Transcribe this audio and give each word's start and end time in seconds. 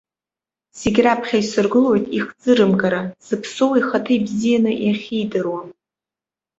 Зегь 0.79 0.99
раԥхьа 1.05 1.37
исыргылоит 1.41 2.05
ихӡырымгара, 2.17 3.01
дзыԥсоу 3.19 3.71
ихаҭа 3.79 4.13
ибзианы 4.17 4.71
иахьидыруа. 4.85 5.61